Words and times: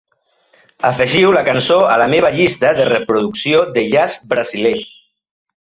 Afegiu 0.89 1.33
la 1.35 1.43
cançó 1.49 1.77
a 1.97 1.99
la 2.03 2.09
meva 2.15 2.33
llista 2.39 2.73
de 2.81 2.89
reproducció 2.91 3.63
de 3.79 3.87
jazz 3.95 4.21
brasiler. 4.35 4.77